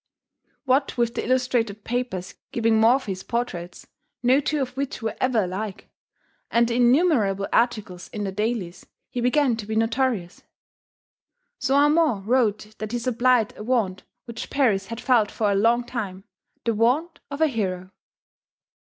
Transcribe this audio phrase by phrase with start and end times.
[0.65, 3.85] What with the illustrated papers giving Morphy's portraits,
[4.23, 5.89] no two of which were ever alike,
[6.49, 10.41] and the innumerable articles in the "dailies," he began to be notorious.
[11.59, 15.83] Saint Amant wrote that he supplied a want which Paris had felt for a long
[15.83, 16.23] time
[16.65, 17.91] the want of a hero.